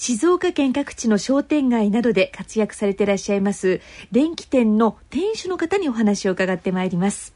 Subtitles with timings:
[0.00, 3.80] 静岡県各地の商店街などで活躍されていらっしゃいます
[4.12, 7.34] 電気店の店主の方にお話を伺ってまいります。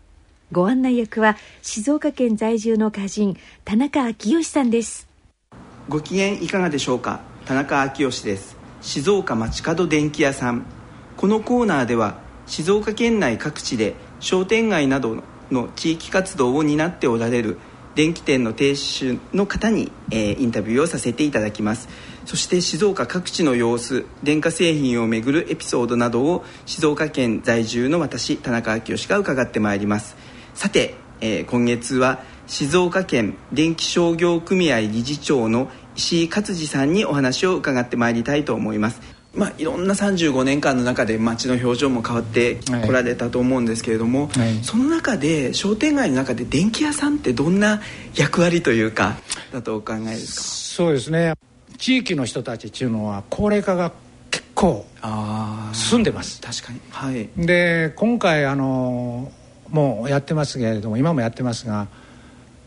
[0.52, 5.08] ご案内役は静岡県在住の歌人田中昭義さんです。
[5.88, 7.22] ご機嫌いかがでしょうか？
[7.46, 8.56] 田中昭義です。
[8.80, 10.64] 静岡町角電気屋さん。
[11.16, 17.58] このコーナーでは静岡県内各地で商店街などの地域活動を担っておられる
[17.94, 21.88] 電気店の店主の方に、えー、インタビューをさせていただきます。
[22.24, 30.16] そして静岡各地の様子電化製品をめぐるエピソードなどを静岡県在住の私田中昭義が伺ってまいります。
[30.54, 39.00] さて、えー、今月は静岡県電気商業組合理事長の石井勝次さんにお話を伺ってまいりたいと思います。
[39.34, 44.38] まあ、いろんな35年間の中で街の表情も変わってこられたと思うんですけれども、はい。
[44.40, 47.80] はい、その中で商店街の中で電気屋さんってどんな
[48.14, 49.16] 役割というか
[49.50, 50.84] だとお考えですか？
[50.84, 51.32] そうですね。
[51.78, 53.92] 地域の人たちっていうのは高齢化が
[54.30, 54.84] 結構
[55.72, 56.40] 進んでます。
[56.40, 56.80] 確かに。
[56.90, 57.28] はい。
[57.36, 59.32] で今回あの
[59.70, 61.88] もうやってますけれども今もやってますが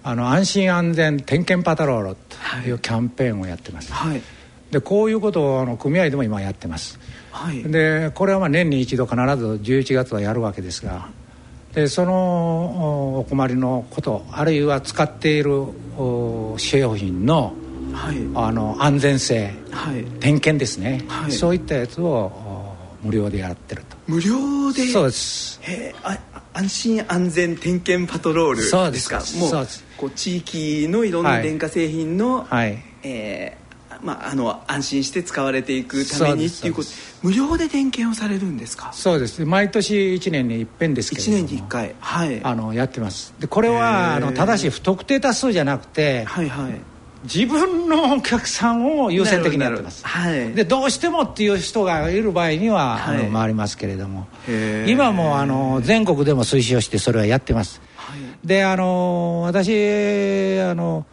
[0.04, 2.18] あの安心安全点検パトロール
[2.64, 4.22] というキャンペーンをやってます、はい
[4.72, 7.00] でこういうことをあの組合でも今やってます、
[7.32, 11.10] はい、でこれはまあ年に一度必ず11月はやるわけですが
[11.74, 15.66] でそのお困りのことあるいは使っている
[16.58, 17.54] 使用品の,、
[17.94, 23.98] はい、あの安全性、はい、点検ですね、はい、そういったやつを無料でやってると。
[24.08, 24.88] 無料で？
[24.88, 25.60] そうです。
[25.62, 26.18] へあ
[26.54, 29.10] 安心安全点検パトロールそうです。
[29.10, 32.82] かもうこう地域のいろんな電化製品の、はい。
[33.04, 33.65] えー、
[34.06, 36.90] まあ、あの安心して使われていくためにっていうこと
[37.24, 38.94] 無料で点検をされるんですか？
[38.94, 39.44] そうです。
[39.44, 41.96] 毎年1年に一遍ですけど1年に1回。
[42.00, 42.40] はい。
[42.44, 43.34] あのやってます。
[43.40, 46.74] でこれはあのただし不特定多数じゃなくてはいはい。
[47.24, 54.28] 自分のお客さんを優先的にやってます、はい、でどうしてもっていう人がいる場合には、はい、あの回りますけれども。
[54.86, 59.72] 今もあの全国でも推奨してそれはやってます、はい、であの私
[60.62, 61.08] あの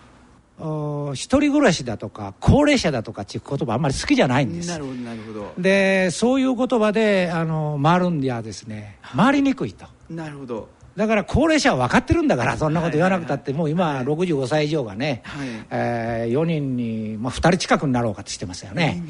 [1.15, 4.69] 一人暮らしだとか高齢者だとかっていう言葉あんまり好きじゃないんです。
[4.69, 5.53] なるほどなるほど。
[5.59, 9.87] でそういう言葉であの回るんではですね回りにくいと。
[10.11, 15.48] なるほどだから高齢者は分かってるんだからそんなこと言わなくたって、もう今65歳以上がね、はい。
[15.70, 19.02] えー、4人に、まあ、2人近くになろうかとしてますよね、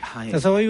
[0.00, 0.66] はい、そうい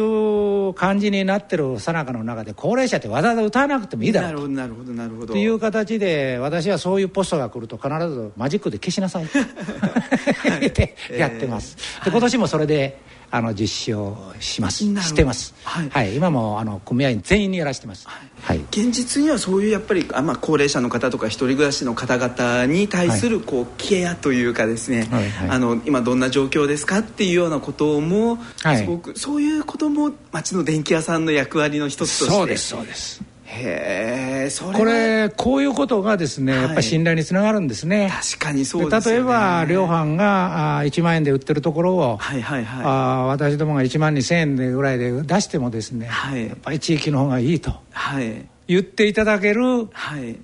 [0.68, 4.48] う感じになってるさなかの中で高齢者ってわざわざ歌わなくてもいいだろうと。
[4.48, 9.24] なるほどなるほどっていう形で私はそういうポストが来ると必ずマジックで消しなさい。
[10.66, 12.98] ってやってます、で今年もそれで
[13.32, 14.84] あの実施をします。
[14.84, 28.38] してます、はい、はい、今もあの組合員全員にやらせてます、はい、はい、現実にはそういうやっぱりあ、まあ、高齢者の方とか一人暮らしの方々に対するこう、ケアというかですね、はいはい、あの今どんな状況ですかっていうようなことも、
[28.76, 32.30] すごくそういうことも町の電気屋さんの役割の一つとして。
[32.30, 33.22] そうですそうです
[33.52, 38.10] へえそれこれこういうことがですね、はい、やっぱり信頼につながるんですね。
[38.10, 39.14] 確かにそうですね。
[39.16, 50.38] 例えば量販があ1万円で売ってるところを、はいはいはい、あ私どもが1万2000円でぐらいで出してもですね、はい、やっぱり地域の方がいいと、はい、言っていただける、はい。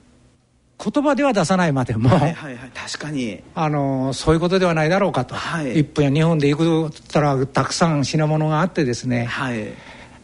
[0.79, 3.43] 言葉では出さないまでも、はいはいはい、確かに。
[3.55, 9.69] あのそういうことではないだろうかと、はい、1分や2分で行くったらたくさん品物があってですね、はい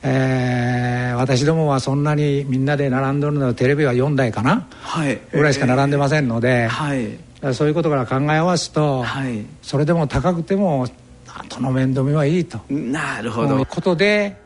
[0.05, 7.19] えー、私どもはそんなにみんなで並んでるのテレビは4台かな、はい、ぐらいしか並んでませんので、はい、
[7.55, 10.87] そういうことから考え合わすと、はい、それでも高くても
[11.27, 12.61] 後の面倒見はいいと。
[12.69, 13.65] なるほど。
[13.65, 14.37] ことで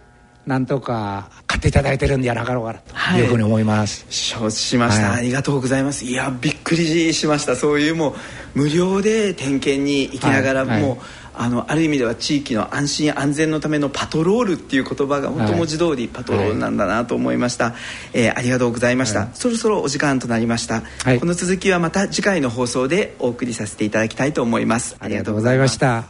[0.46, 2.75] なんとか買っていただいてるんじゃなかろうか
[3.12, 6.04] というふうに思います、はい、承知しました、はい、ありがとうございます。
[6.04, 7.56] いやびっくりしました。
[7.56, 8.14] そういうもう
[8.54, 10.98] 無料で点検に行きながら、はい、もう、
[11.38, 17.74] あのある意味では地域の安心安全のためのパトロールっていう言葉が本当文字通りパトロールなんだなと思いました、はい、
[18.14, 24.96] えー、ありがとうございました、はい、そろそろお時間となりました、はい、この続きはまた次回の放送でお送りさせていただきたいと思います。
[24.98, 26.04] ありがとうございました。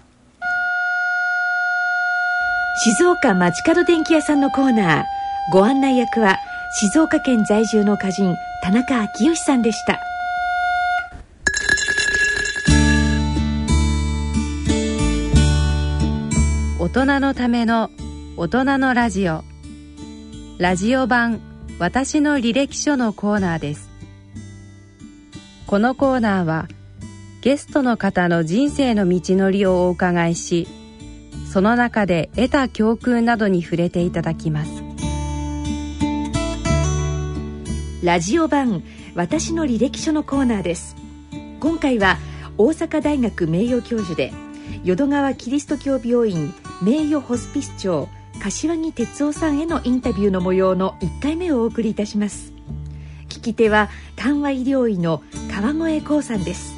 [2.84, 5.04] 静岡町角電気屋さんのコーナー。
[5.48, 6.38] ご案内役は
[6.72, 10.00] 静岡県在住の歌人田中昭義さんでした
[16.96, 17.90] 人のための
[18.38, 19.44] 大人のラジオ。
[20.56, 21.42] ラジオ版
[21.78, 23.90] 私の履歴書のコーナーです。
[25.66, 26.68] このコーナーは
[27.42, 30.66] ゲストの方の人生の道のりをお伺いし
[31.52, 34.70] その中で得た教訓などに触れていただきます。
[38.02, 38.82] ラジオ版
[39.14, 40.96] 私の履歴書のコーナーです。
[41.60, 42.16] 今回は
[42.56, 44.32] 大阪大学名誉教授で
[44.82, 48.08] 淀川キリスト教病院名誉ホスピス長
[48.42, 52.52] 柏木哲夫さんへのインタビューの模様の1回目をお送りいたします。
[53.30, 56.74] 聞き手は緩和医療医の川越光さんです。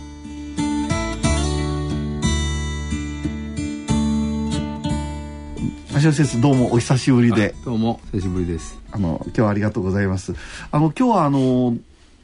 [6.00, 7.56] 橋先生どうもお久しぶりで。
[7.64, 7.98] どうも。
[8.12, 8.78] 久しぶりです。
[8.92, 10.32] あの今日はありがとうございます。
[10.70, 11.76] あの今日はあの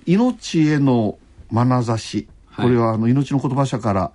[0.06, 1.18] 命への
[1.52, 4.12] 眼差し、はい、これはあの命の言葉社から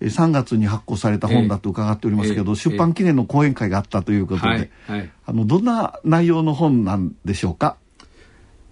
[0.00, 7.76] 3月に発行された本だと伺っておりますけど、えー、出版記念の講演会があったということで、はいはい、あのどんな内容の本なんでしょうか？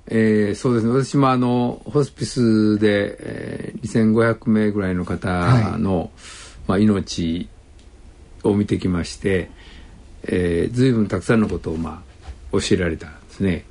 [0.08, 0.93] えー、そうですね。
[0.93, 5.28] 私もあのホスピスで、えー、2500名ぐらいの方
[5.78, 6.11] の、はい、
[6.69, 7.49] まあ、命
[8.44, 9.50] を見てきまして、
[10.22, 12.05] えー、随分たくさんのことを、ま
[12.52, 13.64] あ、教えられたんですね。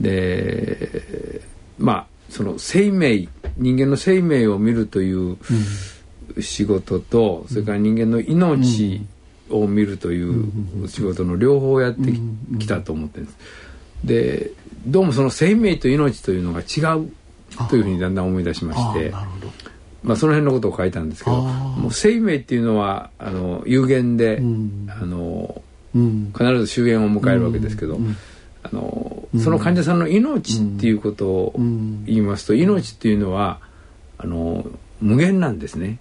[0.00, 1.40] で
[1.78, 5.36] まあその生命人間の生命を見るという、うん
[6.40, 9.00] 仕事とそれから人間の命
[9.50, 12.12] を見るという仕事の両方をやって
[12.58, 13.38] きたと思ってるんです。
[14.04, 14.50] で
[14.86, 17.10] どうもその生命と命というのが違う
[17.68, 19.12] というふうにだんだん思い出しまして
[20.02, 25.62] まあ、その辺のことを書いたんですけどもう生命っていうのはあの有限で、あの
[25.92, 27.98] 必ず終焉を迎えるわけですけど、
[28.62, 33.58] あのその患者さんの命っていうことを言いますと、命っていうのは
[34.18, 34.64] あの
[35.00, 35.98] 無限なんですね。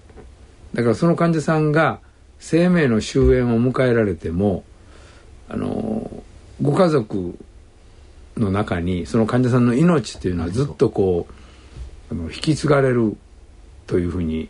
[0.75, 2.00] だからその患者さんが
[2.38, 4.63] 生命の終焉を迎えられても
[5.48, 6.24] あの
[6.62, 7.38] ご家族
[8.38, 13.16] の中にその患者さんの命っていうのはずっとこうあの引き継がれる
[13.88, 14.50] というふうに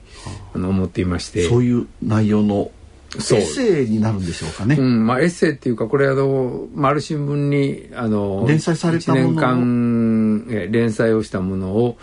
[0.54, 1.48] あの思っていまして。
[1.48, 2.71] そういう内容の
[3.16, 4.75] エッセイになるんでしょうかね。
[4.75, 11.98] うんまあ、エッセイっていうかこれあの、まあ、ある新聞にあの連載されたもの1年間え連載をしたものを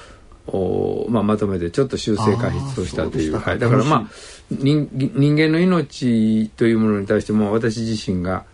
[0.47, 4.07] おまあ、まとめてちょっと修正加筆をしたというはい、だからまあ
[4.51, 8.45] 人人間の命というものに対しても私自身が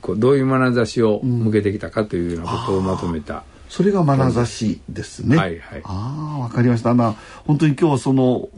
[0.00, 3.34] こうどういう眼差しを向けてきたかというようなことをまとめた。
[3.34, 3.40] うん
[3.70, 5.36] それが眼差しですね。
[5.36, 5.80] はいはい。
[5.84, 6.92] ああ、わかりました。
[6.92, 7.14] まあ、
[7.46, 8.48] 本当に今日はその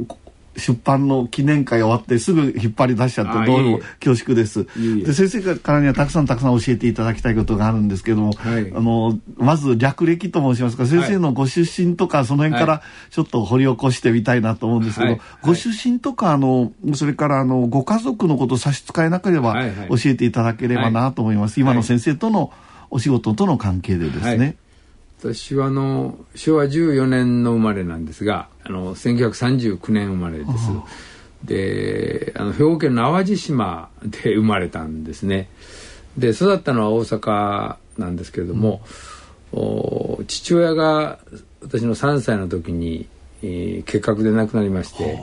[0.57, 4.67] 出版の記念会終わってすぐ引っ張り出しちゃってどうも恐縮です。
[5.05, 10.87] で先生からにはたくさんたくさん教えていただきたいことがあるんですけども、はい、あのまず略歴と申しますか。
[10.87, 19.55] 先生のご出身とかその辺からちょっと掘り起こしてみたいなと思うんですけど、はい、ご出身とかあのそれからあのご家族のこと差し支えなければ
[19.89, 21.61] 教えていただければなと思います。
[21.61, 22.53] 今の先生との
[22.91, 24.57] お仕事との関係でですね。
[25.23, 30.51] 私はあの昭和14年の生まれなんですがあの1939年生まれです。
[31.45, 35.49] であの兵庫県の淡路島で生まれたんですね。
[36.19, 38.83] で育ったのは大阪なんですけれども、
[39.53, 41.21] うん、父親が
[41.63, 43.07] 私の3歳の時に、
[43.45, 45.21] えー、結核で亡くなりまして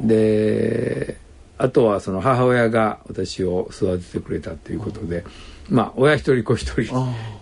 [0.00, 1.18] で
[1.58, 5.22] あとはその母親が私を育ててくれたということで。
[5.68, 6.94] まあ親一人子一人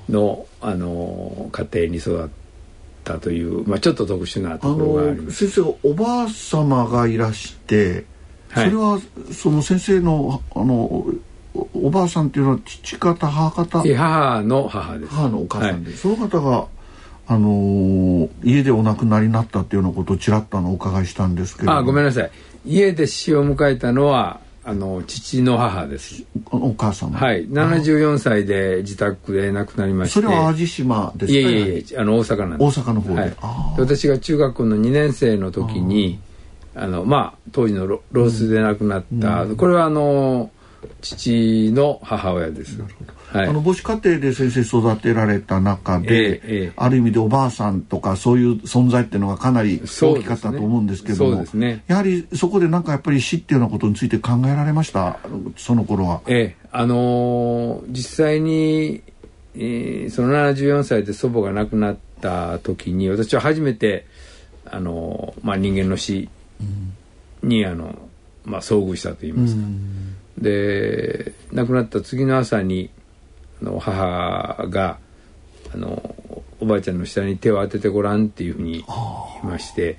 [0.09, 2.29] のあの家庭に育っ
[3.05, 5.49] たという、まあ、ちょっと特殊なところがあります。
[5.49, 8.05] 先生おばあ様がいらして、
[8.51, 9.01] はい、それは
[9.33, 11.07] その先生のあの
[11.75, 13.83] おばあさんっていうのは父方母方？
[13.83, 15.13] 母の母です。
[15.13, 16.67] 母のお母さんで、はい、その方が
[17.27, 22.31] あのー、家でお亡くなりになったっていうようなことをちらっとお伺いしたんですけどあごめんなさい。
[22.65, 26.25] 家で死を迎えたのはあの父の母です。
[26.51, 27.19] お母様。
[27.19, 27.49] はい。
[27.49, 30.15] 74歳で自宅で亡くなりまして。
[30.15, 32.81] それは淡路島ですか、ね、いえいえいえあの大阪なんです。
[32.81, 33.21] 大阪の方で。
[33.21, 33.35] はい、で
[33.83, 36.21] 私が中学校の2年生の時に
[36.77, 40.51] あのまあ当時のロロースで亡くなった、うん、これはあの
[41.01, 42.79] 父の母親です。
[42.79, 55.19] なるほどはい、あの母子家庭で先生育てられた中で、えーえー、ある意味でおばあさんとかそういう存在っていうのがかなり大きかったと思うんですけども、ね、やはりそこでなんかやっぱり死っていうようなことについて考えられました？
[55.57, 56.21] その頃は。
[56.27, 56.67] ええ。
[56.67, 59.03] ー、あのー、実際に、
[59.55, 64.07] えー、その74歳で祖母が亡くなった時に私は初めて、
[64.67, 66.29] あのまあ、人間の死
[67.43, 67.99] に、うん、あの、
[68.45, 69.63] まあ、遭遇したといいますか。
[70.39, 72.91] で亡くなった次の朝に
[73.63, 74.99] の母が
[75.75, 76.15] あの
[76.61, 78.85] おばあちゃんの下に手を当ててごらんっていうふうに言い
[79.45, 79.99] まして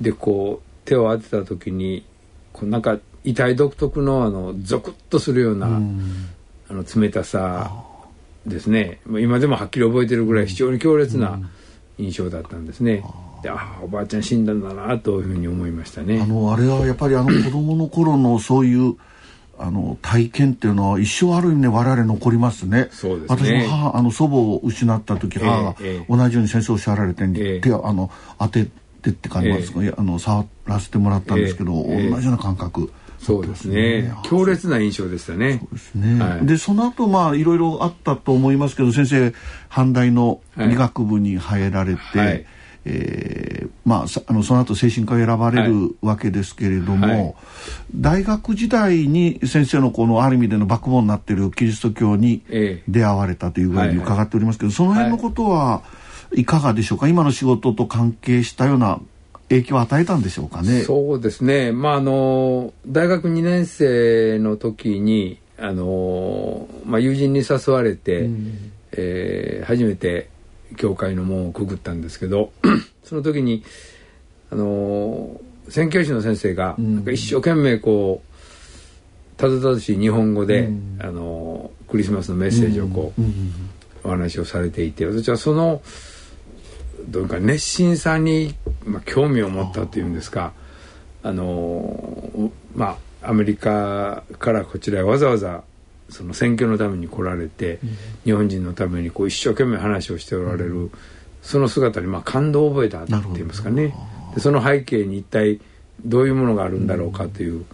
[0.00, 2.04] でこう手を当てた時に
[2.52, 7.72] こうなんか遺体独特のあのゾクッとするような、あの冷たさ
[8.46, 9.00] ですね。
[9.06, 11.38] 今でもはっきり覚えてるぐらい非常に強烈な
[11.98, 13.04] 印象だったんですね。
[13.42, 16.20] でああおばあちゃん死んだんだなというふうに思いましたね。
[16.22, 18.96] あのあれはやっぱりあの子供の頃のそういう
[19.58, 22.88] あの体験っていうのは一生ある意味で我々残りますね。
[22.90, 23.64] そうですね。
[23.64, 25.76] 私も母あの祖母を失った時、母が
[26.08, 28.66] 同じように先生おっしゃられて、え手をあの当て
[29.02, 32.92] てって感じますが、えあの触らせてもらったんですけど、同じような感覚。
[33.18, 34.12] そうですね。
[34.22, 35.58] 強烈な印象でしたね。
[35.60, 36.24] そうですね。
[36.24, 39.34] はい、でその後まあいろいろあったと思いますけど、先生
[39.70, 42.18] 阪大の医学部に入られて。
[42.18, 42.46] はい
[42.90, 47.16] えー、まああのその後精神科を選ばれるわけですけれども、はい。
[47.18, 47.34] はい、
[47.94, 52.42] 大学時代に先生のこのある意味でのバックボーンになっているキリスト教に
[52.88, 55.82] 出会われたというふうに伺っておりますけど、その辺のことは
[56.34, 57.08] いかがでしょうか？
[57.08, 59.00] 今の仕事と関係したような
[59.48, 60.82] 影響を与えたんでしょうかね？
[60.82, 61.72] そうですね。
[61.72, 70.28] まああの大学2年生の時にあのまあ友人に誘われて、うん、えー、初めて
[70.76, 72.52] 教会の門をくぐったんですけど
[73.04, 73.64] その時に
[74.50, 78.28] あの宣教師の先生が、なんか一生懸命こう
[79.38, 83.22] たどたどしい日本語で、うん、あのクリスマスのメッセージをこう、
[84.04, 85.82] お話をされていて私はその
[87.08, 90.52] どういうか熱心さに、まあ、興味を持ったというんですか
[91.22, 95.62] あのまあアメリカからこちらへわざわざ
[96.10, 97.78] その選挙のために来られて、
[98.24, 100.90] 日本人のためにこう一生懸命話をしておられる、
[101.42, 103.94] その姿にまあ感動を覚えたって言いますかね。
[104.34, 105.60] でその背景に一体
[106.04, 107.64] どういうものがあるんだろうかという、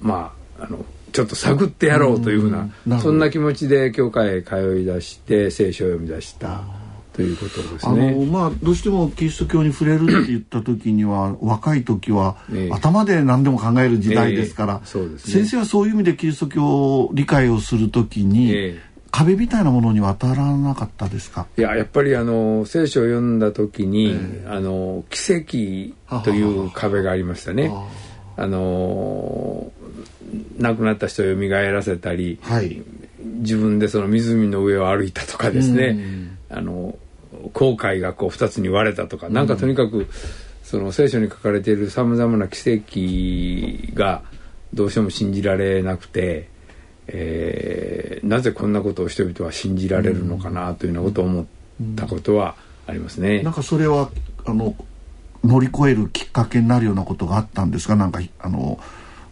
[0.00, 6.79] まああのちょっと探ってやろうというふうな、そんな気持ちで教会へ通い出して聖書を読み出した。
[7.20, 8.08] ということですね。
[8.08, 12.36] あのまあどうしてもキリスト教に触れるって言った時には若い時は、
[12.70, 21.46] 頭で何でも考える時代ですから、えーね、先生はそういう意味でキリスト教を理解をする時に、えー、壁みたいなものに渡らなかったですか？
[21.58, 27.70] いややっぱりあの聖書を読んだ時に、えー、あの奇跡という壁がありましたね。
[28.36, 29.70] あの
[30.58, 32.80] 亡くなった人を蘇らせたり、はい、
[33.40, 35.98] 自分でその湖の上を歩いたとかですね、
[36.48, 36.96] あの
[37.52, 40.08] 後悔がこう2つに割れたとか、なんかとにかく
[40.62, 42.58] その聖書に書かれているさまざまな奇
[43.90, 44.22] 跡が
[44.72, 46.48] どうしても信じられなくて、
[47.08, 51.46] えー、なぜこんなことを人々は信じられるのかなというようなことを思っ
[51.96, 52.54] たことは
[52.86, 53.42] ありますね。
[53.42, 54.10] なんかそれは
[54.46, 54.76] あの
[55.42, 57.96] 乗り越えるきっかけになるようなことがあったんですか？
[57.96, 58.78] なんかあの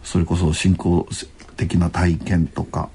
[0.03, 1.07] それこそ信仰
[1.55, 2.89] 的な体験とか。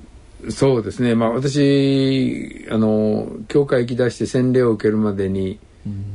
[0.50, 1.14] そうですね。
[1.14, 5.58] まあ私あの教会行き出して洗礼を受けるまでに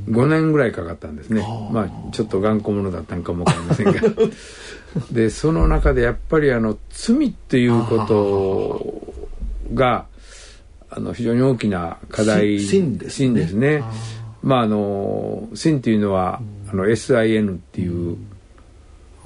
[0.09, 4.01] 5年ぐらいかかったんですね、うん、まあちょっと頑固者だったんかも分かりませんが
[5.11, 9.13] で その中でやっぱりあの罪っていうこと
[9.75, 10.05] が
[10.89, 13.33] あの非常に大きな課題 sin ですね。
[13.41, 13.83] ですね。
[14.41, 18.27] まああの sin っていうのは、あの SIN っていう、うん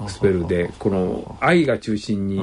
[0.08, 2.40] スペルでこの愛が中心に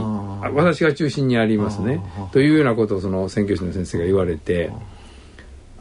[0.55, 2.01] 私が中心にありますね。
[2.31, 4.71] というようなことをその宣教師の先生が言われて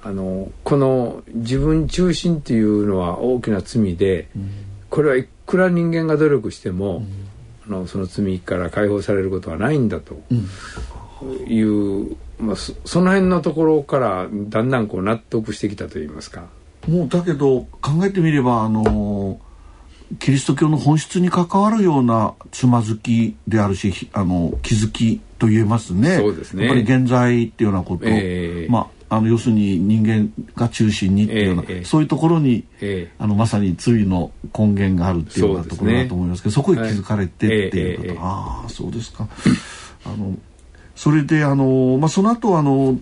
[0.02, 4.28] あのこの自分中心っていうのは大きな罪で
[4.88, 7.04] これはいくら人間が努力しても
[7.66, 10.20] あのその罪から解放されることはないんだと
[11.46, 16.46] いう、まあ、その辺のところからだんだんこう納得してきたといいますか。
[16.88, 19.50] もうだけど考えてみればあのー
[20.19, 26.17] キリスト教の本質に関わるようなつまずきであるしあの気づきと言えますね。
[26.17, 26.64] そうですね。
[26.64, 39.29] やっぱり現在っていうようなこと、えー、まああの要するに人間が中心にっていうような、えー、そういうところに、えー、あのまさに罪の根源があるっていうようなところだと思いますけどそ、ね,、こへ気づかれてっていうこと、はい、ああそうですか。
[40.05, 40.37] あの
[40.95, 42.99] それであの、まあ、その後あの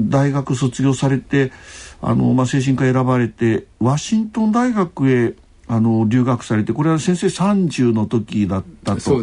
[0.00, 1.52] 大学卒業されて
[2.00, 5.34] あの、まあ、精神科選ばれてワシントン大学へ
[5.66, 9.16] あの留学されてこれは先生30の時だったと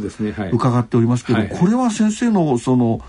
[0.51, 3.01] 伺っておりますけど、ねはい、これは先生のその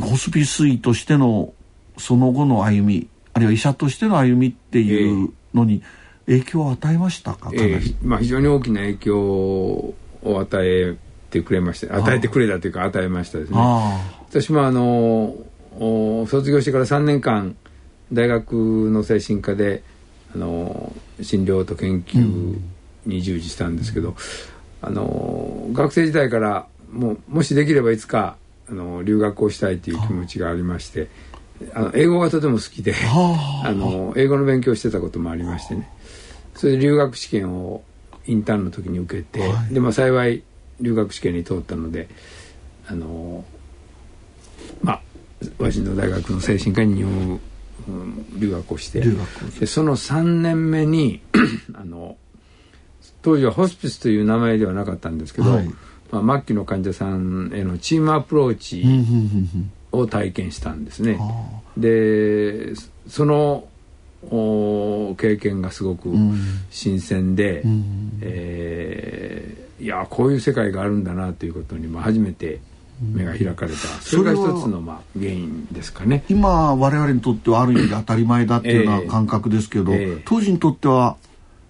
[0.00, 1.52] ホスピス医としての
[1.98, 5.82] その後の歩みあるいは医者としての歩みっていうのに
[6.26, 10.96] 影響を与えましたかかなり、えー、まあ、非常に大きな影響を与え
[11.30, 13.58] てくれました与えてくれたというか与えましたですね。
[14.28, 15.36] 私もあの
[16.26, 17.56] 卒業してから3年間
[18.12, 19.82] 大学の精神科で
[20.34, 22.58] あの診療と研究
[23.06, 24.16] に従事したんですけど、うん、
[24.82, 28.36] あの学生時代からもうもしできればいつか
[28.68, 31.08] あの留学をしたいという気持ちがありまして
[31.74, 32.94] あの英語がとても好きで
[33.64, 35.88] あの英語の勉強してたこともありましてね。
[36.54, 37.82] それで留学試験を
[38.26, 40.42] インターンの時に受けて、はい、でまあ幸い
[40.80, 42.08] 留学試験に通ったので
[42.86, 43.44] あの
[44.82, 45.00] まあ
[45.58, 47.40] ワシントン大学の精神科に入
[48.38, 49.00] 留学をして。
[49.60, 51.20] でその3年目に
[51.74, 52.16] あの
[53.22, 55.70] 当時はホスピスという名前ではなかったんですけど、はい、
[56.10, 58.84] まあ、末期の患者さんへのチームアプローチ
[59.92, 61.18] を体験したんですね。
[61.76, 62.74] で
[63.08, 63.68] その
[65.16, 66.12] 経験がすごく
[66.70, 72.60] 新鮮で、うん、えー、いやこういう世界があるんだなということに、まあ、初めて
[73.02, 76.24] 目が開かれた、それが一つのまあ原因ですかね。
[76.28, 80.04] 今我々にとってはある意味で当たり前だっていうような感覚ですけど、えーえ。
[80.16, 81.16] ー、当時にとっては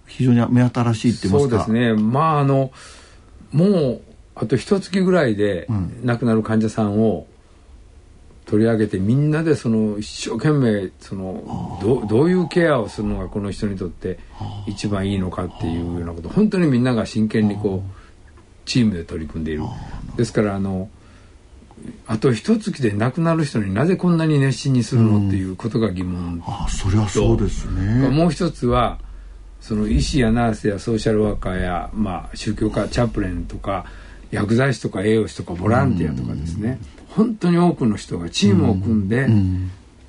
[0.06, 1.94] 非常に目新しいって言いますかそうですね。
[1.94, 2.70] まああの
[3.52, 4.02] もう
[4.34, 5.66] あと一月ぐらいで
[6.02, 7.26] 亡くなる患者さんを
[8.46, 14.18] 取り上げてみんなでその一生懸命そのどどういうケアをするのがこの人にとって
[14.66, 18.02] 一番いいのかっていうようなこと本当にみんなが真剣にこう
[18.64, 19.62] チームで取り組んでいる。
[20.16, 20.88] ですからあの
[22.06, 26.40] あと一月で亡くなる人になぜこんなに熱心にするの、っていうことが疑問。
[26.40, 28.08] とあそれはそうですね。
[28.08, 28.98] もう一つは
[29.60, 33.86] その医師やナースやソーシャルワーカーや、まあ、宗教家チャプレンとか
[34.32, 39.28] 薬剤師とか栄養士とかボランティアとかですね、本当に多くの人がチームを組んで、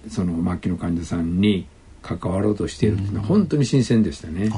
[0.10, 1.68] その末期の患者さんに
[2.04, 4.52] 関わろうとしているっていうのは本当に新鮮でしたね。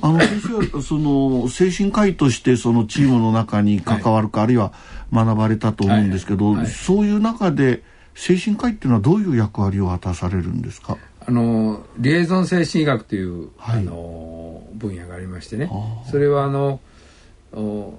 [0.00, 4.72] あの先生はその精神科医としてそのチームの中に関わるか、はい、あるいは
[5.12, 6.56] 学ばれたと思うんですけど、はい。
[6.56, 7.82] はい、そういう中で
[8.14, 10.96] 精神科医っていうのはどういう役割を果たされるんですか？
[11.26, 15.70] あのリエゾン精神医学という、はい、あの分野がありましてね。
[16.10, 16.80] それはあの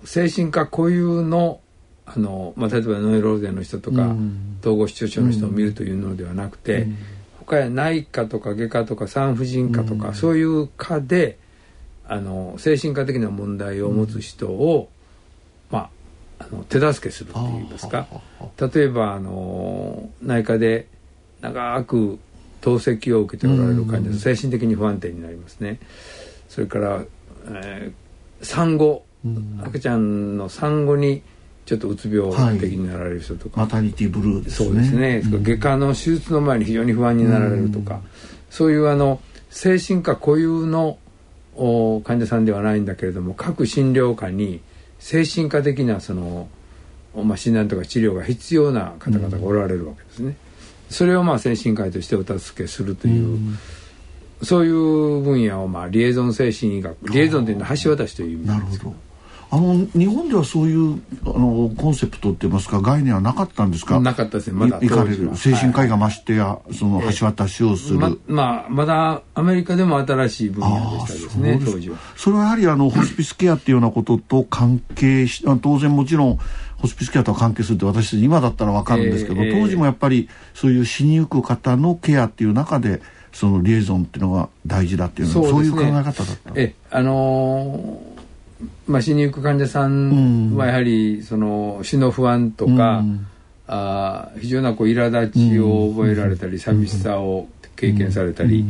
[0.05, 1.59] 精神科固有の
[2.05, 6.97] あの、まあ、例えばノイローゼの人とか、うん、統合失調症の人を見るというのではなくて、うん、
[7.51, 11.37] 他や内科とか外科とか産婦人科とか、うん、そういう科で
[12.07, 14.89] あの精神科的な問題を持つ人を、
[15.69, 15.89] ま
[16.39, 18.07] あ、あの手助けするっていいますか。
[18.73, 20.87] 例えばあの内科で
[21.41, 22.19] 長く
[22.61, 25.79] 透析を受けておられる患者、精神的に不安定になりますね。
[26.47, 27.03] それから、
[27.47, 29.03] えー、産後、
[29.61, 31.21] 赤ちゃんの産後に
[31.65, 34.67] ちょっとうつ病的になられる人とか、はい、マタニティブルーですね。
[34.67, 38.01] そうですね、うん、外科の手術の前に非常に不安になられるとか、うん、
[38.49, 40.97] そういうあの精神科固有の
[42.03, 44.61] 患者さんではないんだけれども各診療科に
[44.99, 46.47] 精神科的なその、
[47.15, 50.27] まあ、診断とか治療が必要な方々がおられるわけですね。
[50.27, 50.35] うん、
[50.89, 53.39] それをまあ精神科医としてお助けするという、
[54.43, 58.95] そういう分野をまあリエゾン精神医学リエゾンというのは橋渡しという意味なんですけど。
[59.53, 63.99] あの日本ではそういうあのコンセプトって言いますか概念はなかったんですか？
[63.99, 64.53] なかったですね。
[64.53, 65.35] まだ行かれる。
[65.35, 71.35] 精神科医がましてや、はい、その橋渡しをする、ままあまだアメリカでも新しい分野でしたです。
[71.35, 71.97] ね当時は。
[72.15, 76.39] それはやはりあの ホスピスケアっていうようなことと関係し当然もちろん
[76.77, 83.01] ホスピスケアとは関係するって私今だったら分かるんですけど、えー、当時もやっぱりそういう死にゆく方のケアっていう中で
[83.33, 88.10] そのリエゾンっていうのが大事だっていうそう、ね,、いう考え方だったえあのー
[88.87, 93.27] まあ、死にゆく患者さんはやはりその死の不安とか、うん、
[93.67, 98.65] あ非常なこう苛立ちを覚えられたり、寂しさを経験されたり、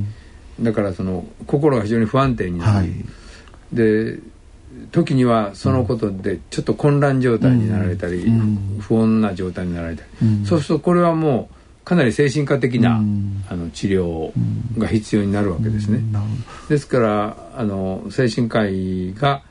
[0.60, 2.90] だからその心が非常に不安定になる、はい、
[3.74, 4.20] で
[4.92, 8.24] 時にはそのことでちょっと混乱状態になられたり、
[8.80, 13.02] 不穏な状態になられたり、そうするとこれはもうかなり精神科的な、
[13.50, 14.32] あの治療
[14.78, 16.02] が必要になるわけですね。
[16.70, 19.44] ですからあの精神科医が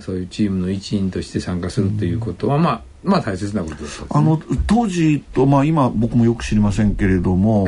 [0.00, 7.66] そういうチームの一員として参加するということは、まあまあ大切なことです、ね、あの当時と、まあ、今僕もよく知りませんけれども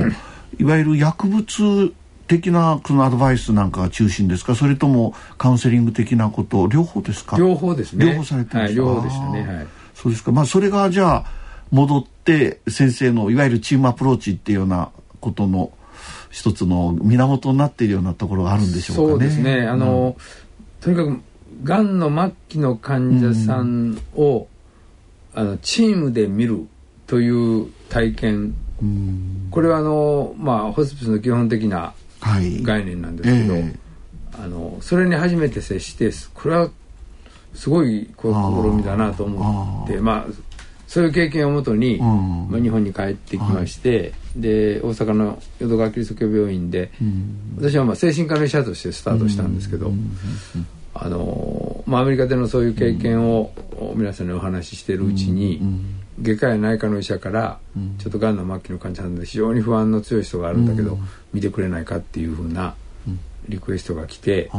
[0.59, 1.93] いわゆる薬物
[2.27, 4.55] 的なそのアドバイスなんかが中心ですか？
[4.55, 7.37] それともカウンセリング的なこと両方ですか？
[7.37, 8.07] 両方ですね。
[8.07, 9.67] 両方されてます、はい、両方でしたねはい。
[9.95, 10.33] そうですか。
[10.33, 11.25] まあそれがじゃあ
[11.71, 15.71] 戻って先生のいわゆるチームアプローチっていうようなことの
[16.31, 19.09] 一つの源になっているようなところがあるんでしょうかね。
[19.09, 19.67] そうですね。
[19.67, 21.21] あの、うん、とにかく
[21.63, 24.49] がんの末期の患者さんを、
[25.35, 26.67] あのチームで見る
[27.07, 28.55] という体験、
[29.51, 33.77] これはあの、まあ、ホスピスの基本的な概念なんですけど、はいえ。
[34.39, 36.71] ー、あのそれに初めて接してこれは
[37.55, 38.29] すごい試
[38.75, 40.33] みだなと思ってまあ
[40.87, 46.93] そういう経験をもとに、まあ、日本に帰ってきまして、はい、で大阪の淀川キリスト教病院で、
[47.59, 49.91] 私はまあ精神科の医者としてスタートしたんですけど、
[51.03, 53.53] あのまあ、アメリカでのそういう経験を
[53.95, 55.61] 皆さんにお話ししているうちに、
[56.21, 57.59] 外科や内科の医者から
[57.99, 60.99] ちょっとがんの末期の患者さんで非常に不安の強い人があるんだけど、
[61.33, 62.75] 見てくれないかっていうふうな
[63.49, 64.51] リクエストが来て、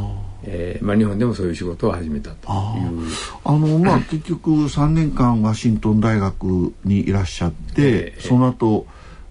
[0.44, 3.08] えーまあ、日本でもそういう仕事を始めたという。
[3.44, 8.88] あの まあ結局3年間ワシントン大学にいらっしゃって、えー、その後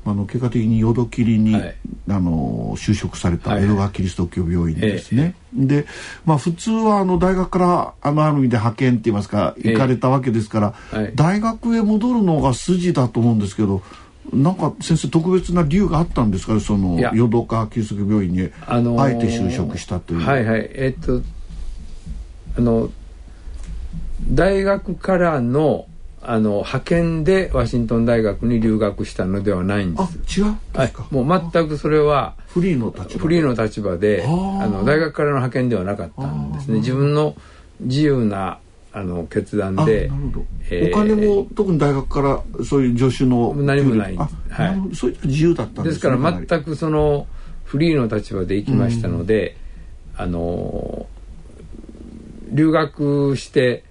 [0.06, 1.76] あの結果的に淀切に、はい、
[2.08, 5.34] あの就職された江戸川キリスト教病院ですね。
[5.56, 5.86] はい、で、
[6.24, 13.82] まあ、普通はあの大学からあのある意味で派遣って言いますか行かれたわけですから、はい、大学へ戻るのが筋だと思うんですけど。
[14.32, 16.58] なんか先生特別な理由があったんですか？
[16.58, 20.20] その淀川キリスト教病院にあえて就職したという。
[20.20, 20.68] はいはい。
[20.74, 21.22] えー、っと
[22.58, 22.90] あの
[24.28, 25.86] 大学からの
[26.28, 30.40] あの派遣でワシントン大学に留学したのではないんです。
[30.40, 30.56] 違う？
[30.74, 33.22] はい、もう全くそれはフリーの立場。
[33.22, 36.78] フリーの立場であの大学からの派遣ではなかったんですね。
[36.78, 37.36] 自分の
[37.80, 38.58] 自由な
[38.92, 40.10] あの決断で、
[40.70, 44.16] えー、お金も特に大学からそういう助手の何もない。
[44.16, 44.26] は
[44.90, 47.26] い、そういった自由だったんです、ね、ですから全くその
[47.64, 49.56] フリーの立場で行きましたので、
[50.16, 51.06] うん、あの
[52.50, 53.84] 留学して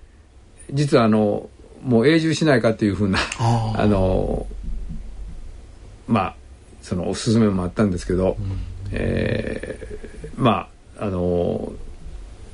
[0.73, 1.49] 実はあの
[1.85, 4.47] もう永住しないかというふうなあの
[6.07, 6.35] まあ
[6.81, 8.57] そのおすすめもあったんですけど、うん、
[8.91, 10.67] えー、ま
[10.97, 11.71] ああの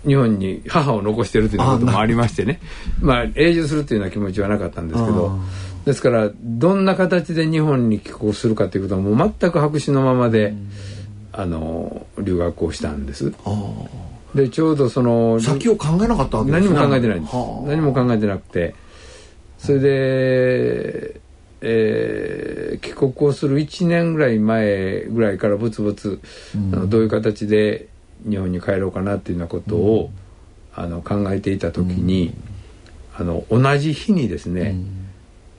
[0.06, 2.60] 日本に母を残してるということもありましてね。
[3.02, 5.40] まあ永住するというような気持ちはなかったんですけど
[5.86, 10.70] ですからどんな形で日本に帰国するかということはもう全く白紙のままで、うん、
[11.32, 13.34] あの留学をしたんです。
[14.36, 17.36] でちょうどその先を考えなかったわけです、ね、何も考えてないんです。
[17.66, 18.76] 何も考えてなくて
[19.62, 21.22] それで、
[21.62, 26.20] えー、帰国をする1年ぐらい前ぐらいからぶつぶつ、
[26.56, 27.88] うん、どういう形で
[28.28, 30.10] 日本に帰ろうかなっていうようなことを、
[30.76, 32.34] うん、あの考えていた時に、
[33.20, 34.76] うん、あの同じ日にですね、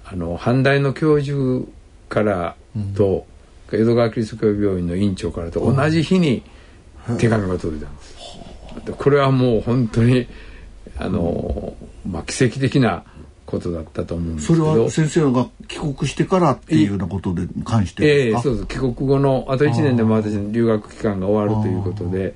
[0.04, 1.68] あの阪大の教授
[2.08, 2.56] から
[2.96, 3.24] と、
[3.70, 6.42] 江戸川キリスト教病院の院長からと同じ日に
[7.18, 8.92] 手紙が届いたんです。
[8.98, 10.26] これはもう本当に
[10.98, 13.04] あの、まあ、奇跡的な
[13.52, 14.66] ことだったと思うんですけど。
[14.66, 22.34] それは先生が帰国してからっていうようなことで関してええー、そうです帰国後のあと1年でも私の留学期間が終わるということで。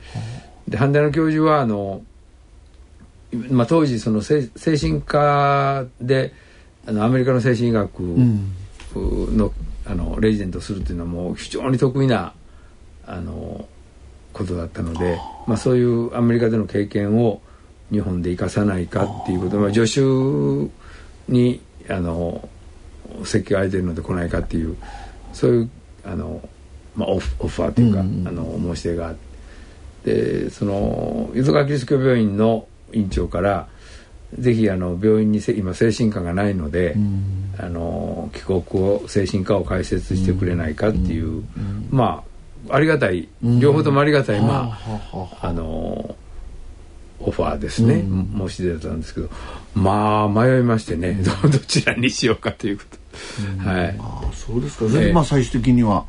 [0.69, 2.03] で半田の教授はあの、
[3.51, 6.33] まあ、当時その精神科で
[6.87, 8.07] あのアメリカの精神医学の
[8.97, 9.51] うん、
[9.85, 12.33] あのレジデントするというのはもう非常に得意な
[13.07, 13.69] あの
[14.33, 17.41] ことだったので、まあ、そういうアメリカでの経験を
[17.91, 20.01] 日本で生かさないかっていうことまあ、助手
[21.29, 22.49] にあの
[23.25, 24.77] 席が空いてるので来ないかっていう
[25.33, 25.71] そういう
[26.05, 26.47] あの、
[26.95, 29.27] まあ、オフオファーというか、うんうん、あの申し出があって。
[30.07, 33.67] でその淀川キリスト教病院の院長から
[34.39, 42.23] ぜひあの病院に今精神科がないので、うん、あの帰国を精神科を開設してくれないかっていう、うん、ま
[42.69, 43.29] あありがたい。
[43.61, 44.77] 両方ともありがたい、ま
[45.13, 45.39] あ。
[45.41, 46.17] あの
[47.21, 48.05] オファーですね、
[48.37, 49.31] 申し出たんですけど。
[49.75, 52.85] まあ迷いましてね、ど どちらにしようかというこ
[53.65, 53.97] と、はい。
[53.99, 54.85] あそうですか。
[54.87, 56.05] ね、まあ最終的には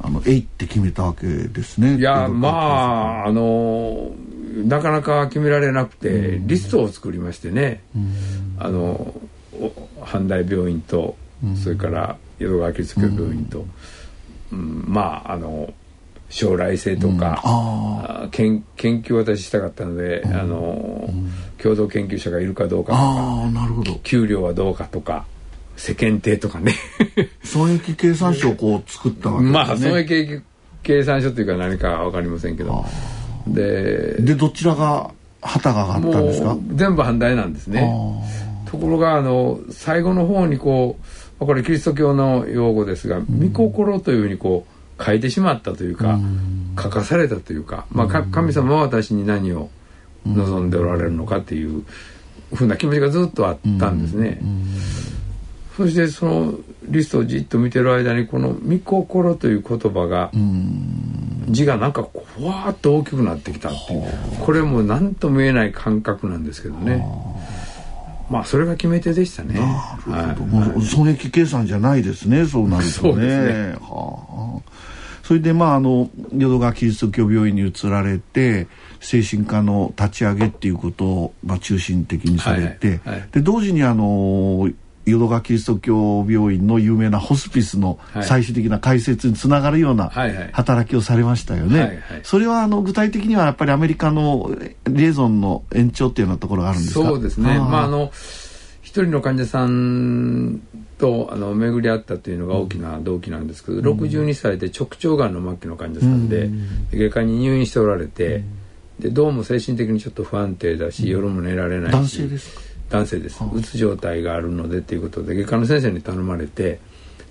[0.00, 1.96] あのえいって決めたわけですね。
[1.96, 4.12] いやまああの
[4.64, 7.82] なかなか決められなくて、リストを作りましてね、
[8.58, 9.14] あの
[10.00, 11.16] 阪大病院と、
[11.56, 13.66] それから淀川キリスト教病院と、
[14.52, 15.72] うんまああの
[16.32, 17.42] 将来性とか、
[18.24, 21.30] うん、研研究を私したかったので、うん、あの、うん、
[21.62, 23.94] 共同研究者がいるかどうかとかなるほど。
[24.02, 25.26] 給料はどうかとか
[25.76, 26.74] 世間体とかね。
[27.44, 29.52] 損益計算書をこう作ったわけですね。
[29.52, 30.40] まあ損益
[30.82, 32.84] 計算書というか何か分かりませんけど。
[33.46, 35.10] ででどちらが
[35.42, 36.56] 旗が上がったんですか？
[36.74, 37.92] 全部反対なんですね。
[38.70, 40.96] ところがあの最後の方にこ
[41.40, 44.71] うこれキリスト教の用語ですが「御心」というふうにこう
[45.04, 46.18] 変えてしまったというか、
[46.80, 49.70] 書かされたというか、まあ、神様は私に何を
[50.26, 51.84] 望んでおられるのかっていう
[52.54, 54.40] ふうな気持ちがずっとあったんですね。
[55.76, 60.30] そしてそのリストをじっと見てる間にこの「御心」という言葉が
[61.48, 64.02] 字がなんかこうわーっと大きくなってきたっていう。
[64.40, 67.04] これも何とも言えない感覚なんですけどね。
[68.32, 69.54] まあそれが決め手でしたね。
[70.06, 70.70] なるほど。
[70.70, 72.46] はい、損益計算じゃないですね。
[72.46, 72.92] そうなるとね。
[72.92, 73.76] そうですね。
[73.80, 74.72] はあ。
[75.22, 78.66] それでまああの淀川キリスト教病院に移られて
[79.00, 84.70] 精神科の立ち上げっていうことを、まあ、中心的にされて、はいはい、で同時にあの
[85.04, 90.10] 淀川キリスト教病院の有名なホスピスの最終的な開設につながるような
[90.52, 92.02] 働きをされましたよね。
[92.22, 97.04] それはあの具体的にはやっぱりアメリカのリエゾンの延長っていうようなところがあるんですか？
[97.06, 97.52] そうですね。
[97.52, 98.12] あまああの
[98.82, 100.60] 一人の患者さん
[100.98, 108.44] とあの巡り合ったというのが大きな動機なんですけど、うん、62歳で直腸がんの末期の患者さんで、うん、外科に入院しておられて、
[108.98, 112.60] でどうも精神的にちょっと不安定だし、夜も寝られないし男性ですか？
[112.92, 113.42] 男性です。
[113.52, 116.78] うつ状態があるのでということで外科の先生に頼まれて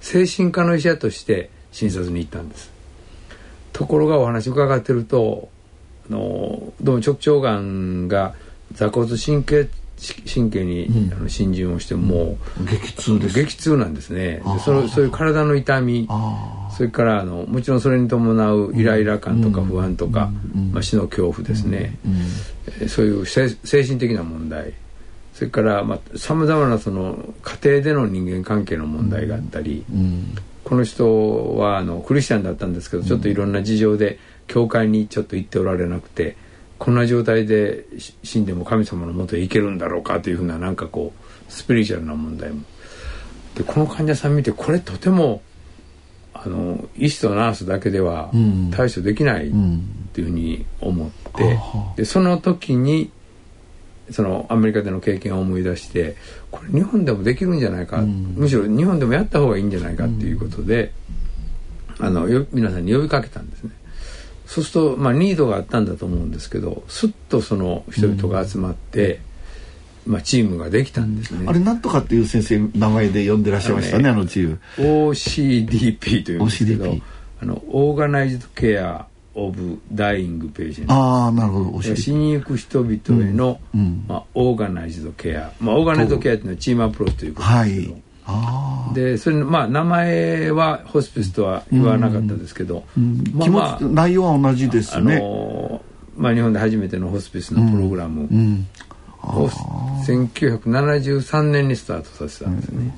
[0.02, 2.72] 精神科の医者として診察に行ったんです。
[3.72, 5.50] ところがお話伺ってると
[6.10, 8.34] あのどうも直腸がんが
[8.74, 9.70] 座骨神経
[10.34, 13.36] 神経に、うん、あの浸潤をしても、うん、激痛です。
[13.36, 14.38] 激痛なんですね。
[14.38, 16.08] でそそういう体の痛み。
[16.76, 20.32] それからあのもちろんそれに伴うイライラ感とか不安とか、
[20.72, 21.98] まあ、死の恐怖ですね、
[22.82, 23.50] うん、そういう精
[23.84, 24.74] 神的な問題
[25.34, 29.86] それからさまざ、まなその家庭での人間関係の問題があったり、
[30.64, 36.36] この人はあのクリスチャンだったんですけどちょっといろんな事情で教会にちょっと行っておられなくて。
[36.82, 37.86] こんな状態で
[38.24, 42.64] 死んでも神様のもとへ行けるんだろうかというふうななんかこうスピリチュアルな問題も。
[43.54, 45.44] でこの患者さん見てこれとても
[46.34, 48.32] あの医師とナースだけでは
[48.72, 49.52] 対処できないっ
[50.12, 53.12] ていうふうに思って、うん、でその時に
[54.12, 56.16] そのアメリカでの経験を思い出して
[56.52, 60.92] これ日本でもできるんじゃないか、うん、むしろ日本でもやった方がいいんじゃないかっていうことで、
[62.00, 63.72] あの皆さんに呼びかけたんですね。
[64.46, 69.22] そうすると、まあ、ニードがあったんだと思うんですけどすっとその人々が集まって、
[70.06, 74.60] うん、まあ、チームができたんですね、あれなんとかっていう先生名前で呼んでらっしゃいましたねあのチーム。
[74.78, 76.98] OCDP というんですけど
[77.42, 83.80] あのオーガナイズドケアオブダイイングページああなるほど死にゆく人々への、うん。
[83.80, 88.94] うん、まあ、オーガナイズドケア、まあ、オーガナイズドケアっていうのはチームアプローチということですけど、はい。
[88.94, 93.24] でそれまあ名前はホスピスとは言わなかったですけど、うん。
[93.34, 95.82] まあ、まあ、内容は同じですね、あの
[96.18, 98.28] まあ、日本で初めてのホスピスのプログラム。
[99.24, 99.48] を
[100.08, 102.92] 1973年にスタートさせたんですね。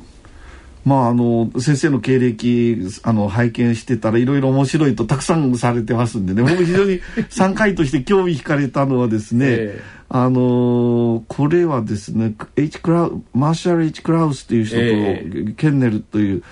[0.86, 6.42] まあ、あの先生の経歴あの拝見してたらいろいろ面白いとたくさんされてますんでね。
[6.42, 7.00] 僕非常に
[7.32, 16.44] 3回として興味惹かれたのはですね、えーあのー、これはですね H クラウマーシャル・ H・ クラウスという人と、えー、ケンネルという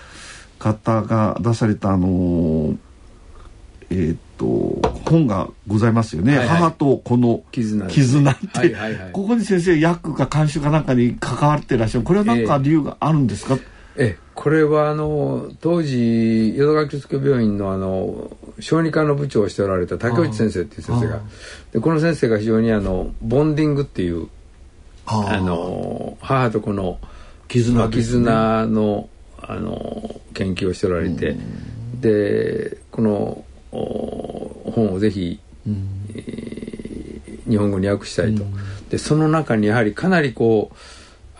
[0.58, 2.78] 方が出されたあのー、
[3.92, 12.04] えー、っと本がございますよね「はいはい、母と子の絆」絆って、はいはいはい、ここに先生訳か監修かなんかに関わってらっしゃる。
[12.04, 13.58] これは何か理由があるんですか、え
[13.98, 21.20] えこれはあの当時淀川キリスト教病院のあの小児科の部長をしておられた竹内先生っていう先生が
[21.72, 24.30] でこの先生が非常にあのボンディングっていう
[25.06, 27.00] あの母と子の
[27.48, 29.10] 絆、ね,、絆の
[29.44, 31.36] あの研究をしておられて、
[32.00, 38.44] でこの本をぜひ、えー、日本語に訳したいと。
[38.90, 40.76] でその中にやはりかなりこう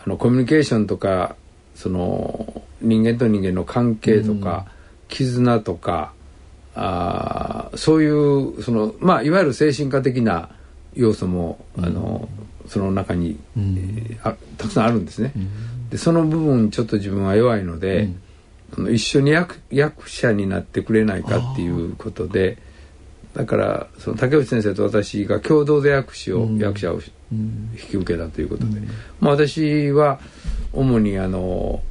[0.04, 1.36] あのコミュニケーションとか
[1.74, 4.66] その人間と人間の関係とか、
[5.08, 6.12] 絆とか
[6.74, 10.50] あそういうそのまあいわゆる精神科的な
[10.94, 12.28] 要素も、あの
[12.66, 15.32] その中に、えー、あたくさんあるんですね。
[15.90, 18.08] でその部分ちょっと自分は弱いので、
[18.78, 22.56] うん、一緒に役役者になってくれないかっていうことで
[23.34, 28.80] だからその竹内先生と私が共同で役者を、うん、役者を引き受けたということで、
[29.20, 30.18] まあ、私は
[30.72, 31.82] 主にあの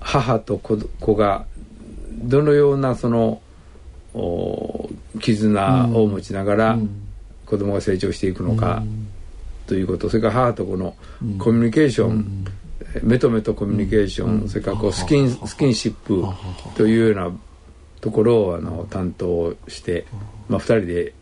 [0.00, 1.46] 母と子子が
[2.12, 3.40] どのようなその
[5.20, 6.78] 絆を持ちながら
[7.46, 8.82] 子供が成長していくのか
[9.66, 10.94] ということそれから母と子の
[11.38, 12.44] コミュニケーション
[13.02, 16.24] 目と目とコミュニケーションそれからこうスキンスキンシップ
[16.76, 17.36] というような
[18.00, 20.04] ところをあの担当して、
[20.48, 21.14] まあ、2人で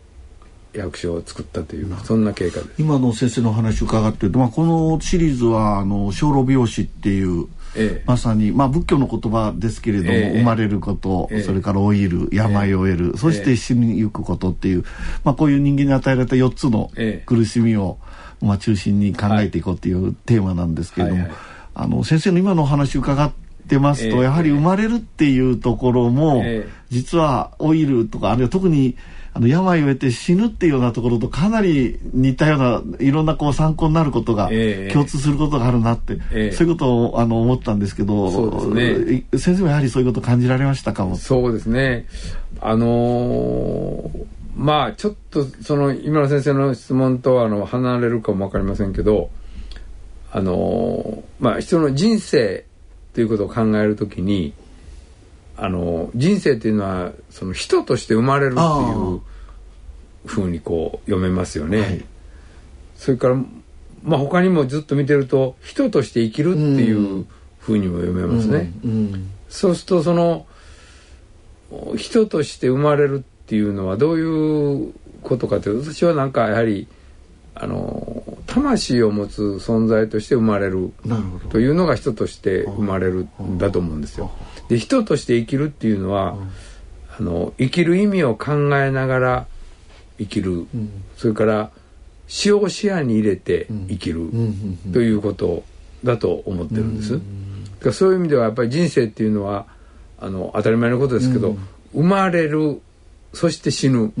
[0.73, 2.73] 役所を作ったというそんな経過です。
[2.77, 14.83] 今の先生の話を伺ってると、まあ、このシリーズはあの小老病死っていうええ、まさに、まあ、仏教の言葉ですけれども、え、生まれること、それから老いる病を得る、そして死にゆくことっていう、
[15.23, 16.91] まあ、こういう人間に与えられた4つの
[17.25, 17.97] 苦しみを、
[18.41, 21.37] まあ、中心に考えていこうっていうテーマなんですけれども、はいはい、
[21.75, 23.31] あの先生の今のお話伺っ
[23.67, 26.43] てますと、やはり生まれるっていうところも、
[26.89, 28.97] 実は老いるとかあるいは特に
[29.33, 34.49] あの病を得て死ぬっていうようなところとかなり似たようないろんなこう参考になることが、
[34.91, 39.39] 共通することがあるなって、えー、そういうことをあの思ったんですけどそうですね。
[39.39, 41.05] 先生もやはりそういうこと感じられましたか？
[41.05, 42.07] もそうですね。
[42.59, 44.25] あのー、
[44.57, 49.29] まあちょっとその今の先生の質問とあの離れるかも分かりませんけど
[50.33, 52.65] あのー、まあ人の人生
[53.13, 54.53] ということを考えるときに
[55.63, 58.65] あの人生っていうのはその人として生まれるってい
[59.15, 59.21] う
[60.25, 61.81] ふうにこう読めますよね。
[61.81, 62.05] はい、
[62.95, 63.35] それから
[64.01, 67.27] まあ他にもずっと見てると人として生きるっていう
[67.59, 68.73] ふうにも読めますね。
[68.83, 70.47] うんうん、そうするとその
[71.95, 76.87] 人として生まれるっていうのはどういうことかというと私はなんかやはり
[77.53, 80.91] あの魂を持つ存在として生まれる
[81.49, 84.31] というのが人として生まれるんだと思うんですよ。
[84.69, 86.37] で人として生きるっていうのは
[87.17, 89.47] あの生きる意味を考えながら
[90.17, 90.65] 生きる、
[91.17, 91.71] それから
[92.27, 94.29] 死を視野に入れて生きる
[94.93, 95.63] ということ
[96.03, 97.19] だと思ってるんです。
[97.83, 99.65] だそういう意味ではやっぱり人生っていうのは
[100.19, 101.57] あの当たり前のことですけど、
[101.93, 102.81] 生まれる
[103.33, 104.13] そして死ぬ、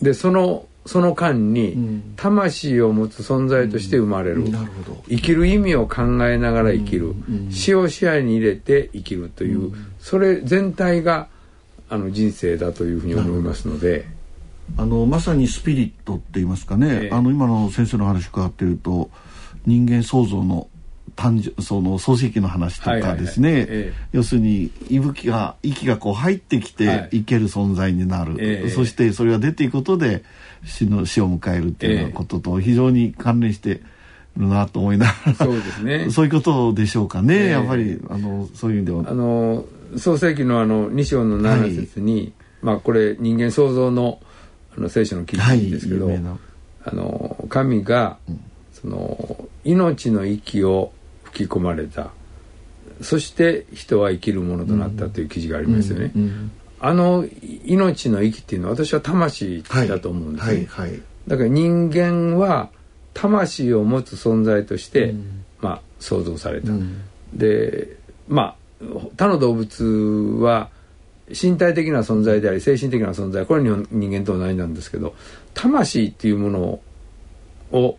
[0.00, 4.44] でそのその間に魂を持つ存在として生まれる,、
[5.08, 7.14] 生きる意味を考えながら生きる、
[7.50, 11.28] 死を視野に入れて生きるという、それ全体が
[11.88, 14.06] あの人生だというふうに思いますので。
[14.76, 19.10] あのまさにスピリットって言いますかね、えー、あの今の先生の話伺ってると
[19.66, 20.68] 人間創造の
[21.16, 30.24] 誕生その創世記の話とかですね、要するに息吹が息がこう入ってきて生ける存在になる、はい、そしてそれが出ていくことで
[30.64, 33.80] 死の死を迎えるっていうことと非常に関連して
[34.36, 36.10] るなと思いながらそうですね。
[36.12, 39.04] そういうことでしょうかね、えー、やっぱりあのそういう意味では。
[39.08, 39.64] あの
[39.96, 44.20] 創世記のあの2章の7節に、はい、まあこれ人間創造の
[44.76, 46.20] あの聖書の記事ですけど、はい、
[46.84, 48.16] あの神が、
[48.72, 50.92] その命の息を
[51.24, 52.10] 吹き込まれた。
[53.02, 56.12] そして人は生きるものとなったという記事がありますよね。
[56.14, 56.50] うんうん、
[56.84, 57.24] あの
[57.64, 62.70] 命の息っていうのは私は魂だと思うんですね、はいはい、だから人間は
[63.14, 66.72] 魂を持つ存在として、うん、まあ、創造された。
[67.34, 67.96] で
[68.28, 68.84] まあ
[69.16, 69.84] 他の動物
[70.40, 70.70] は
[71.28, 75.14] 身体的な存在であり精神的な存在これ人間と同じなんですけど
[75.54, 76.80] 魂っていうもの
[77.70, 77.98] を、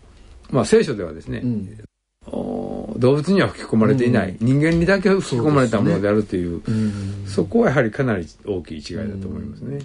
[0.50, 1.84] まあ、聖書ではですね、うん、
[2.30, 6.62] 動物には吹き込まれていない、うん、人間にだけ吹き込まれたものであるという。
[7.26, 9.82] そこはやはりかなり大きい違いだと思いますね。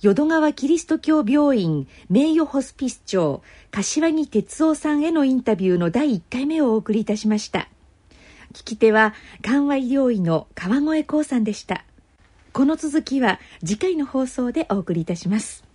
[0.00, 7.68] 淀川キリスト教病院名誉ホスピス長柏木哲夫さんへのインタビューの第1回目をお送りいたしました。
[8.52, 11.84] 聞き手は緩和医療医の川越光さんでした。
[12.58, 15.67] この続きは次回の放送でお送りいたします